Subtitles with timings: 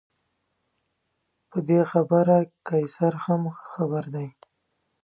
[1.49, 2.35] په دې خبره
[2.67, 4.27] قیصر هم ښه خبر دی.